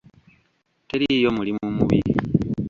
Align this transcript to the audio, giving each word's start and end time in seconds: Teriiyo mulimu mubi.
Teriiyo 0.89 1.29
mulimu 1.35 1.65
mubi. 1.75 1.99